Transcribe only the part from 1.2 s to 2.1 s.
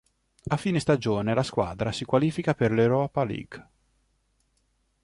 la squadra si